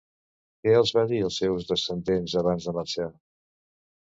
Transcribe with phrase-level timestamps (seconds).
[0.63, 3.09] Què els va dir als seus descendents abans de marxar?